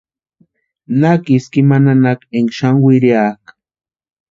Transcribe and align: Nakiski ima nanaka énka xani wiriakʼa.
Nakiski 0.99 1.57
ima 1.63 1.77
nanaka 1.83 2.25
énka 2.37 2.53
xani 2.57 2.79
wiriakʼa. 2.83 3.51